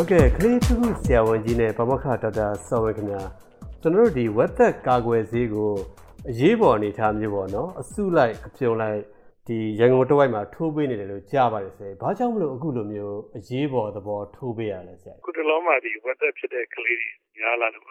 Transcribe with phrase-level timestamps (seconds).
[0.00, 3.22] ဟုတ်ကဲ့ခရီးသူဆရာဝန်ကြီးနဲ့ဗမခဒေါက်တာစောဝင်းခင်ဗျာ
[3.80, 5.72] ကျွန်တော်တို့ဒီဝက်သက်ကာကွယ်ဆေးကို
[6.30, 9.00] အရေးပေါ်အနေထားမျိုးပေါ့နော်အစုလိုက်အပြုံလိုက်
[9.46, 17.86] ဒီရန်ကုန်တဝိုက်မှာထိုးပေးနေတယ်လို့ကြားပါတယ်ဆရာ။ဘာကြောင့်မလို့အခုလိုမျိုးအရေးပေါ်သဘောထိုးပေးရလဲဆရာ။ခုတလုံးမှာဒီဝက်သက်ဖြစ်တဲ့ကလေးတွေများလာတော့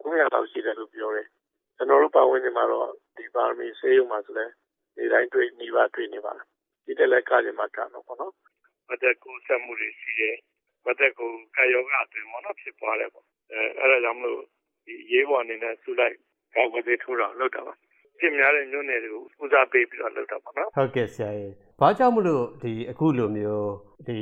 [0.00, 1.26] 900လောက်ရှိတယ်လို့ပြောတယ်။
[1.76, 4.46] ကျွန်တော်တို့ပတ်ဝန်းကျင်မှာတော့ဒီပါရမီဆေးရုံမှာဆိုလဲ
[4.96, 6.46] ဒီတိုင်းတွေ့နေပါတွေ့နေပါလား။
[6.84, 8.32] ဒီတက်လက်ကကြမှာကတော့ပေါ့နော်။
[8.88, 10.36] ဝက်သက်ကိုဆက်မှုတွေရှိတယ်။
[10.84, 14.42] ဝက်သက်ကိုကာယောဂအတွင်းပေါ့နော်ဖြစ်သွားတယ်ပေါ့။အဲအဲ့ဒါကြောင့်မလို့
[14.86, 16.16] ဒီရေးပေါ်အနေနဲ့ဆူလိုက်
[16.54, 17.74] ကောက်ဝက်သက်ထိုးတော့လောက်တာပါ။
[18.18, 23.70] ပြင်းများတဲ့မြို့နယ်တွေကိုဦးစားပေးပြီးတော့လုပ်တာပေါ့နော်ဟုတ်ကဲ့ဆရာကြီးဘာကြောင့်မလို့ဒီအခုလိုမျိုး
[24.08, 24.18] ဒီ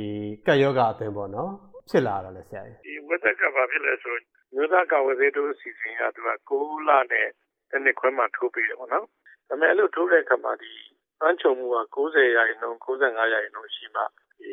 [0.47, 1.51] ကက်ယောဂအသင်းပေါ့နော်
[1.89, 4.15] ဖြစ်လာတော့လဲဆရာကြီးဒီဝက်သက်ကဘာဖြစ်လဲဆို
[4.53, 7.27] မြို့သားကာဝယ်ဆေးတို့စီစဉ်ရသူက6လနဲ့
[7.71, 9.09] တစ်နှစ်ခွဲမှထိုးပေးတယ်ပေါ့နော်ဒါ
[9.47, 10.71] ပေမဲ့အဲ့လိုထိုးတဲ့အခါမှာဒီ
[11.21, 14.01] အန်းချုံမှုက90ရာခိုင်နှုန်း95ရာခိုင်နှုန်းရှိမှ
[14.39, 14.51] ဒီ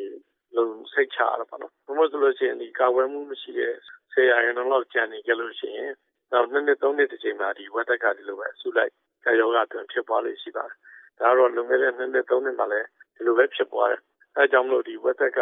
[0.55, 3.73] လုံစိတ်ချရတော့ပေါ့နော်ဘုမဆိုလို့ရှိရင်ဒီကာဝယ်မှုမရှိတဲ့
[4.13, 5.91] 10ရာခိုင်နှုန်းလောက်ကျန်နေကြလို့ရှိရင်
[6.31, 8.91] နောက်နှစ်နှစ်သုံးနှစ်တစ်ချိန်မှာဒီဝက်သက်ကဒီလိုပဲအဆုလိုက်
[9.25, 10.77] ကာယောဂအတွင်းဖြစ်သွားလို့ရှိပါတယ်
[11.19, 14.01] ဒါကတော့လွန်ခဲ့တဲ့နှစ်နှစ်သုံးနှစ်မှာလည်းဒီလိုပဲဖြစ်သွားတယ်
[14.35, 15.39] အဲကြောင့်မလို့ဒီဝက်သက်က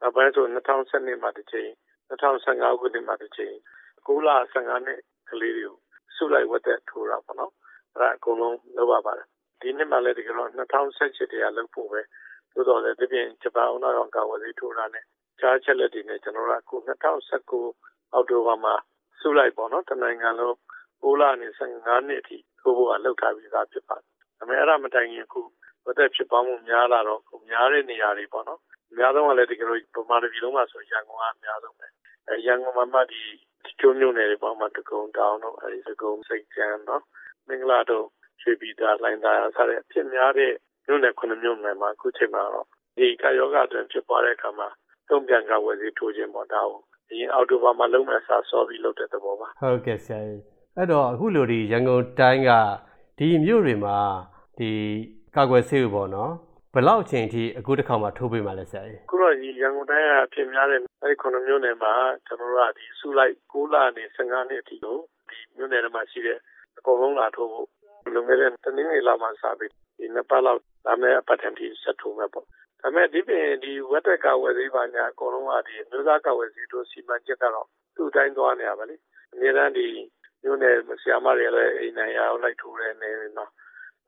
[0.00, 1.70] နောက်ပိုင်းဆို2012မှာတစ်ချိန်
[2.10, 3.54] 2015ခုနှစ်မှာတစ်ချိန်
[4.06, 5.76] 9လ15နှစ်ကလေးတွေကို
[6.16, 7.52] စုလိုက်ဝက်သက်ထိုးတာပေါ့နော်
[7.94, 9.26] အဲ့ဒါအကုန်လုံးလုပ်ရပါတယ်
[9.60, 12.00] ဒီနှစ်မှလည်းဒီကတော့2017တည်းကလုပ်ဖို့ပဲ
[12.54, 15.04] သို့တော်လည်းဒီပြင်ဂျပန်အောင်တော်ကာဝယ်ရေးထိုးတာနဲ့
[15.40, 18.74] ကြားချက်လက်တွေနဲ့ကျွန်တော်တို့အခု2019အောက်တိုဘာမှာ
[19.20, 20.54] စုလိုက်ပေါ့နော်တနိုင်ငံလုံး
[21.02, 25.42] 6လနဲ့15နှစ်အထိထိုးဖို့ကလုပ်ထားပြီးသားဖြစ်ပါတယ်။ဒါပေမဲ့အဲ့ဒါမတိုင်ခင်အခု
[25.84, 31.86] ဝက်သက်ဖြစ်ပေါင်းမှုများလာတော့များတဲ့နေရာတွေပေါ့နော်။အများဆုံးကလည်းဒီကလိုဗမာပြည်လုံးမှာဆိုရန်ကုန်ကအများဆုံးပဲ။
[32.28, 33.22] အဲရန်ကုန်မှာမှဒီ
[33.80, 37.02] ကျိုးမြို့နယ်တွေပေါ့မှာတကုံတောင်တို့အဲဒီတကုံစိတ်ကြမ်းနော်။
[37.48, 38.06] မင်္ဂလာတို့
[38.42, 40.52] ရွှေပြည်သာလိုင်းသာစတဲ့အဖြစ်များတဲ့
[40.86, 42.66] မြို့နယ်ခုနှစ်မြို့နယ်မှာအခုချိန်မှာတော့
[42.98, 44.68] ဒီကာယောဂအတွင်းဖြစ်ပွားတဲ့အခါမှာ
[45.08, 50.42] တုံ့ပြန်ကဝယ်စီထိုးခြင်းပေါ့ဒါကိုဒီအော်တိုဘာမှာလုံးမဲ့စာစောပြီးလုပ်တဲ့သဘောပါဟုတ်ကဲ့ဆရာကြီး
[50.76, 52.50] အဲ့တော့အခုလိုဒီရန်ကုန်တိုင်းက
[53.18, 53.96] ဒီမြို့တွေမှာ
[54.58, 54.70] ဒီ
[55.36, 56.32] ကာကွယ်ဆေးကိုပေါ့နော်
[56.74, 61.92] ဘယ်လောက်အချိန်အထိအခုတစ်ခါမှထိုးပေးမှလဲဆရာကြီးခုတော့ဒီရန်ကုန်တိုင်းကအဖြစ်များတဲ့အဲဒီခုနှစ်မြို့နယ်မှာ
[62.26, 64.96] ကျွန်တော်တို့ကဒီစုလိုက်6လနဲ့15နှစ်အထိကို
[65.28, 66.38] ဒီမြို့နယ်တွေမှာရှိတဲ့
[66.78, 67.68] အကုန်လုံးလာထိုးဖို့
[68.14, 72.46] လွန်ခဲ့တဲ့တနင်္ဂနွေလမှာစပြီးဒီနှစ်ပတ်လောက် ဒါမဲ့အပတ်တန်တီဆက်ထိုးမယ်ပေါ့
[72.82, 78.96] ဒါမဲ့ဒီပြင်ဒီဝက်တက်ကာဝယ်ဆေးပါညာအကုန်လုံးကဒီမျိုးသားကာဝယ်ဆေးတို့စီမံချက်ကတော့သူ့တိုင်းသွားနေရပါလေ
[79.32, 79.86] အများအားဒီ
[80.42, 83.50] မြို့နယ်ဆရာမတွေလည်းအိမ်နိုင်ရအောင်လိုက်ထိုးတယ်နေနော်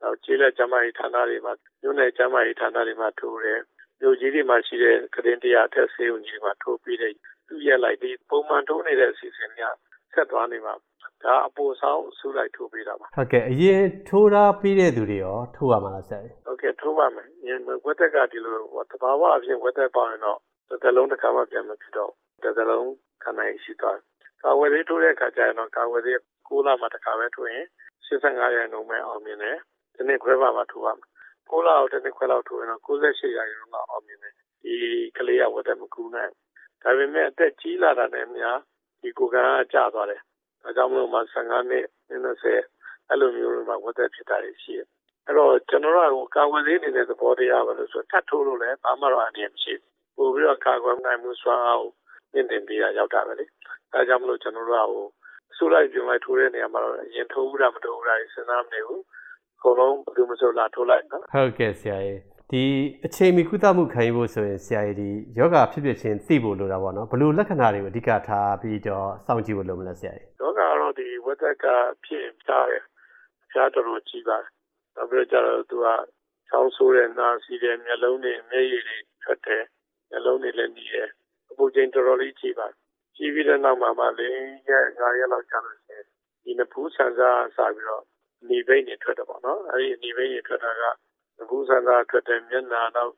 [0.01, 3.59] နောက်ကျေးလက်ကျမကြီးဌာနတွေမှာမြို့နယ်ကျမကြီးဌာနတွေမှာထိုးတယ်
[4.01, 7.13] မြို့ကြီးတွေမှာရှိတဲ့ကရင်တရားအထက်ဆေးရုံကြီးတွေမှာထိုးပြီးတဲ့
[7.47, 9.61] သူရက်လိုက်ဒီပုံမှန်ထိုးနေတဲ့အစီအစဉ်က
[10.13, 10.73] ဆက်သွားနေမှာ
[11.23, 16.19] ဒါအပေါ်ဆောင်ဆူလိုက်ထိုးပေးတာပါဟုတ်ကဲ့အရင်ထိုးထားပြီးတဲ့သူတွေရောထိုးရမှာလားဆရာ
[16.67, 17.47] ဟုတ်ကဲ့ထိုးပါမယ်ည
[17.85, 18.55] ဝက်သက်ကဒီလို
[18.91, 20.39] သဘာဝအဖြစ်ဝက်သက်ပေါရင်တော့
[20.69, 22.11] တစ်သလုံးတစ်ခါမှပြန်မဖြစ်တော့
[22.43, 22.89] တစ်သလုံး
[23.23, 23.99] ခံနိုင်ရှိသွား
[24.43, 26.17] ကာဝယ်လေးထိုးတဲ့အခါကျရင်တော့ကာဝယ်လေး
[26.47, 27.65] 6လမှတစ်ခါပဲထိုးရင်
[28.05, 29.57] 85ရာခိုင်နှုန်းပဲအောင်မြင်တယ်
[29.95, 31.07] ဒီနေ့ခွဲပါမှထိုးရမှာ
[31.49, 34.33] 6လအောင်ဒီနေ့ခွဲလောက်ထိုးရင်တော့98ရာခိုင်နှုန်းကအောင်မြင်တယ်
[34.63, 34.75] ဒီ
[35.17, 36.31] ကလေးကဝတ်တယ်မကူနိုင်
[36.83, 38.57] ဒါပေမဲ့အသက်ကြီးလာတာနဲ့များ
[39.01, 39.37] ဒီကိုယ်က
[39.73, 40.21] ကျသွားတယ်
[40.63, 44.87] ဒါကြောင့်မလို့မှ15နှစ်20အဲ့လိုမျိုးမှာဝတ်တယ်ဖြစ်တာရှိတယ်
[45.27, 51.91] အဲ့တော့ကျွန်တော်တို့ကကာကွယ်ရေးနေတဲ့သဘောတရားပဲလို့ဆိုထပ်ထိုးလို့လည်းဘာမှတော့အနေမရှိဘူးပို့ပြီးတော့ကာကွယ်နိုင်မှုစွမ်းအားကို
[52.33, 53.45] မြင့်တင်ပေးရရောက်တာပဲလေ
[53.93, 55.05] အဲကြောင့်မလို့ကျွန်တော်တို့ကဟို
[55.57, 59.01] ဆူလိုက်ပြုံလိုက်ထိုးတဲ့နေရာမှာတော့အရင်ထိုးဘူးတာမထိုးဘူးတာစဉ်းစားမနေဘူး
[59.57, 62.19] အကုန်လုံးဘယ်သူမဆိုလာထိုးလိုက်နော်ဟုတ်ကဲ့ဆရာကြီး
[62.51, 62.63] ဒီ
[63.05, 71.65] အချိန်မီကုသမှုခံယူဖို့ဆိုရင်ဆရာကြီးဒီယောဂဖြစ်ဖြစ်ချင်းသိဖို့လိုတာပေါ့နော်ဘယ်လိုလက္ခဏာတွေကိုအဓိကထားပြီးတော့စောင့်ကြည့်ဖို့လိုမလဲဆရာကြီးယောဂကတော့ဒီဝက်သက်က
[72.05, 72.83] ဖြစ်ပြတယ်
[73.51, 74.49] ပြတော်တော်ကြီးပါတယ်
[74.97, 75.87] နောက်ပြီးတော့ကျတော့သူက
[76.49, 79.63] ချောင်းဆိုးတဲ့နာစီတဲ့မျက်လုံးတွေမျက်ရည်တွေထွက်တယ်
[80.09, 81.09] မျက်လုံးတွေလည်းနီးတယ်
[81.49, 82.75] အပူချိန်တော်တော်လေးကြီးပါတယ်
[83.15, 84.21] ကြီးပြီးတဲ့နောက်မှာမှ၄
[84.69, 86.05] ရက်၅ရက်လောက်ကြာလို့ရှိရင်
[86.43, 88.03] ဒီနဖူးဆန်စားစပြီးတော့
[88.49, 90.83] နေဘိတ်တွေထွက်တယ်ပေါ့နော်အဲဒီနေဘိတ်တွေထွက်တာက
[91.37, 93.11] နဖူးဆန်စားထွက်တဲ့မျက်နှာတော့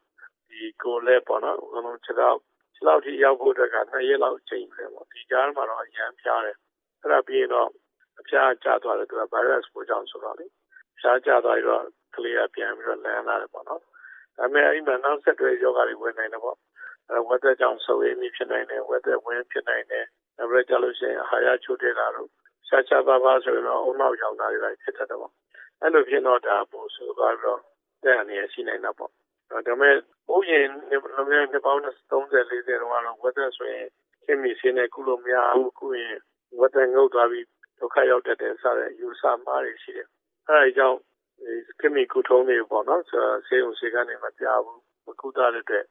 [0.49, 2.37] ဒီကိုယ်လည်းပေါ့နော်အလုံးခြေတော့
[2.75, 6.57] ခြေလောက်ထိရောက်ဖို့အတွက်က2ရက်လောက်ချိန်ပဲပေါ့ဒီကြားမှာတော့အရန်ဖျားတယ်
[7.01, 7.69] အဲ့ဒါပြီးရင်တော့
[8.19, 10.45] အဖျားကျသွားတယ်သူက virus ပိုကြောင့်ဆိုတော့လေ
[10.99, 11.85] ဖျားကျသွားပြီးတော့
[12.15, 13.81] ကလေးကပြန်ပြီးတော့လန်းလာတယ်ပေါ့နော်
[14.37, 16.57] ဒါပေမဲ့အဲ့မှာနောက်ဆက်တွဲယောဂတွေဝင်နိုင်တယ်ပေါ့
[17.27, 20.05] ဝက်သက်ကြောင့်ဆုပ်ရင်းမိဖြစ်နိုင်တယ်ဝက်သက်ဝင်းဖြစ်နိုင်တယ်
[20.37, 22.29] နောက်ပြီးကြလို့ရှိရင်အာဟာရချို့တဲ့တာတို့
[22.67, 25.33] ရှားရှားပါးပါးဆိုရင်တော့အုံနောက်ရောင်တာတွေဖြစ်တတ်တယ်ပေါ့
[25.81, 27.61] အဲ့လိုဖြစ်တော့ဒါပို့ဆိုသွားပြီးတော့
[28.03, 29.11] တဲ့အနေရရှိနိုင်တာပေါ့
[29.49, 29.95] ဒါပေမဲ့
[30.27, 33.87] ဘိုးရင်လုံငယ်နှစ်ပေါင်း30 40တုန်းကတော့ဝက်သက်ဆိုရင်
[34.25, 36.17] ခင်မီစင်းနဲ့ကုလို့မရဘူးကုရင်
[36.59, 37.45] ဝက်သက်ငုတ်သွားပြီး
[37.79, 40.09] ဒုက္ခရောက်တတ်တယ်စတဲ့ယူဆမှားတွေရှိတယ်
[40.49, 40.97] အဲ့ဒါကြောင့်
[41.79, 43.03] ခင်မီကုထုံးတွေပေါ့နော်
[43.47, 45.85] ဆေးရုံဆေးကနေမပြဘူးမကုသတဲ့အတွက်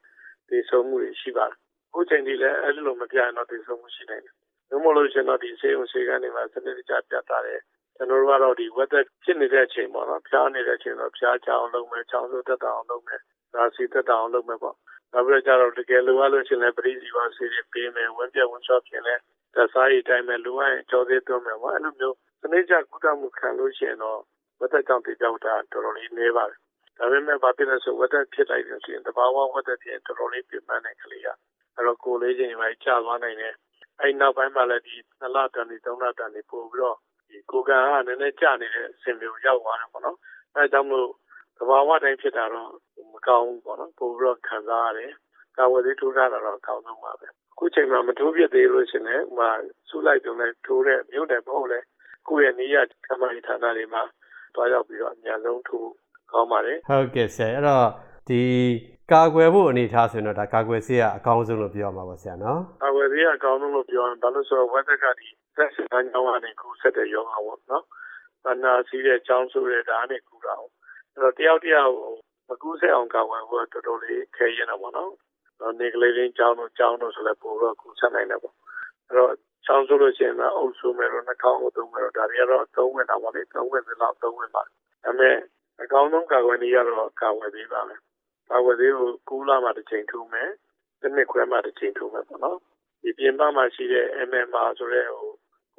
[0.49, 1.59] ဒီဆုံးမှုတွေရှိပါတယ်
[1.91, 4.35] အခုချိန်ဒီလည်းအဲ့လိုမပြရင်တော့တည်ဆုံးမှုရှိနိုင်တယ်။
[4.69, 7.61] ဘယ်မို့လို့ရှင်တော့ဒီဆေးုံဆေးကနေမှာစနစ်တကျပြတ်တာတယ်
[7.97, 13.21] ကျွန်တော်တို့ကတော့ဒီ weather ဖြစ်နေတဲ့အချိန်ပေါ့နော်ဖျားနေတဲ့အချိန်တော့ဖျားချအောင်လုပ်မယ်ချောင်းဆိုးတက်တာအောင်လုပ်မယ်
[13.55, 14.77] ဒါစီတက်တာအောင်လုပ်မယ်ပေါ့
[15.13, 19.15] နောက်ပြီးတော့ကျတော့တကယ်လိုအပ်လို့ရှင်လည်းပရိစီပါဆေးတွေပေးမယ်ဝင်းပြက်ဝင်းချော့ပြင်လဲ
[19.55, 24.21] သက်စားရည်တိုင်းမဲ့လိုအပ်ရင်ကြောသေးသွင်းမယ်ပေါ့အဲ့လိုမျိုးစနစ်ကျကုသမှုခံလို့ရှိရင်တော့
[24.61, 26.59] weather ကြောင့်တည်ပြောက်တာတော်တော်လေးနေပါတယ်
[26.99, 31.29] ဒါပေမဲ့ဘာဖြစ်လဲဆို weather ဖြစ်လိုက်လို့ရှိရင်တဘာဝ weather ဖြစ်ရင်တော်တော်လေးပြင်းပန်းတဲ့ကလေးက
[31.75, 33.55] အဲ့တော့ကိုလေးချိန်ပိုင်းကြာသွားနိုင်တယ်
[34.01, 36.97] အဲ့နောက်ပိုင်းမှာလည်းဒီနှစ်လတန်ဒီသုံးလတန်ဒီပို့ပြီးတော့
[37.31, 40.17] ဒီကိုကန်ကနည်းနည်းကျနေတဲ့အဆင်မျိုးရောက်သွားတယ်ပေါ့နော်
[40.55, 41.09] အဲဒါကြောင့်မို့
[41.59, 42.71] တဘာဝတိုင်းဖြစ်တာတော့
[43.13, 45.13] မကောင်းဘူးပေါ့နော်ပို့ပြီးတော့ခံစားရတယ်
[45.57, 49.51] ကာဝယ်သေးထိုးထားတာတော့အကောင်းဆုံးပါပဲအခုချိန်မှာမထိုးပြသေးလို့ရှင်လည်းဟိုမှာ
[49.89, 51.81] စူးလိုက်ပြုံးလိုက်ထိုးတဲ့မြို့တယ်မဟုတ်လေ
[52.29, 52.77] ကိုယ့်ရဲ့နေရ
[53.07, 54.03] ကမ္ဘာဌာနတွေမှာ
[54.59, 55.91] တွားရောက်ပြီးတော့အများဆုံးထိုး
[56.33, 57.87] ကောင်းပါတယ်ဟုတ်ကဲ့ဆရာအဲ့တော့
[58.29, 58.43] ဒီ
[59.13, 67.85] ကာကွယ်ဖို့အနေထားဆိုရင်တော့ဒါကာကွယ်ဆေးကအကောင်းဆုံးလို့ပြောမှာပါဆရာနော်။အဝယ်သေးအကောင်းဆုံးလို့ပြောရင်ဘာလို့ဆိုတော့ဝက်သက်ကဒီသက်စံကြောင်းကနေကူဆက်တဲ့ယောဂပေါ့နော်။
[68.45, 70.71] ဘာနာစီးတဲ့ကြောင်းဆိုတဲ့ဒါနဲ့ကူတာအောင်။
[71.15, 71.93] အဲ့တော့တယောက်တယောက်
[72.49, 75.11] မကူဆက်အောင်ကာဝယ်ဖို့တော်တော်လေးခဲရင်တော့ပေါ့နော်။
[75.61, 78.55] တော့နေကလေးချင်းကြောင်းတို့ကြောင်းတို့ဆိုလည်းပိုတော့ကူဆက်နိုင်တယ်ပေါ့။
[79.09, 79.33] အဲ့တော့
[79.65, 84.71] ချောင်းဆိုလို့ရှိရင်တော့အုပ်စုမယ်တော့နှာခေါင်းကိုသုံးမယ်တော့ဒါတွေကတော့သုံးဝင်တာပေါ့လေသုံးဝင်သလောက်သုံးဝင်ပါဒါ
[85.05, 85.37] ပေမဲ့
[85.83, 88.01] အကောင်းဆုံးကာကွယ်နည်းကတော့ကာဝယ်သေးပါမယ်
[88.51, 90.51] ကာကွယ်သေးကိုကူးလာမှတစ်ချိန်ထိုးမယ်
[91.01, 92.59] တစ်နှစ်ခွဲမှတစ်ချိန်ထိုးမယ်ပေါ့နော်
[93.03, 95.31] ဒီပြင်ပမှာရှိတဲ့ MMR ဆိုတဲ့ဟို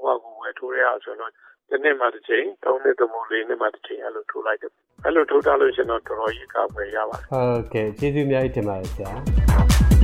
[0.02, 1.32] ဟိုကကိုဝယ်ထိုးရအောင်ဆိုတော့
[1.70, 4.72] တစ်နှစ်မှတစ်ချိန်သုံးနှစ်သုံးမို့လေးနှစ်မှတစ်ချိန်အဲ့လိုထိုးလိုက်တယ်
[5.06, 9.99] အဲ့လိုထိုးထားလို့ရှိရင်တော့တော်တော်ကြီးကာကွယ်ရပါတယ်ဟုတ်ကဲ့ကျေးဇူးအများကြီးတင်ပါတယ်ဆရာ